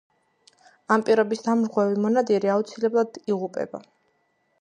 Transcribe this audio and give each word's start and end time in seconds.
ამ 0.95 1.03
პირობის 1.09 1.43
დამრღვევი 1.47 1.99
მონადირე 2.05 2.51
აუცილებლად 2.57 3.21
იღუპება. 3.35 3.83